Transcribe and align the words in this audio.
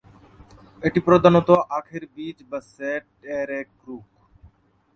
এটি 0.83 0.99
প্রধানত 0.99 1.49
আখের 1.69 2.03
বীজ 2.15 2.37
বা 2.43 2.59
সেট-এর 2.73 3.49
এক 3.61 3.69
রোগ। 3.87 4.05